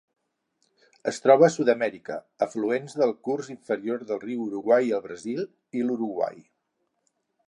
[1.11, 2.15] Es troba a Sud-amèrica:
[2.45, 5.45] afluents del curs inferior del riu Uruguai al Brasil
[5.81, 6.41] i l'Uruguai.